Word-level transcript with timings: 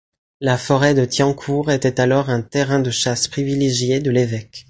La 0.39 0.57
forêt 0.57 0.95
de 0.95 1.05
Thiancourt 1.05 1.69
était 1.69 2.01
alors 2.01 2.31
un 2.31 2.41
terrain 2.41 2.79
de 2.79 2.89
chasse 2.89 3.27
privilégié 3.27 3.99
de 3.99 4.09
l'évêque. 4.09 4.59